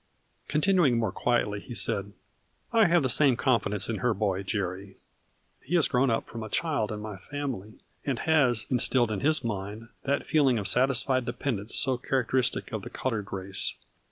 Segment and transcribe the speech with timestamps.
[0.47, 2.13] Continuing more quietly, he said:"
[2.73, 4.97] I have the same confidence in her boy, Jerry.
[5.61, 9.43] He has grown up from a child in my family, and has, instilled in his
[9.43, 13.75] mind, that feeling of satisfied dependence so charac teristic of the colored race.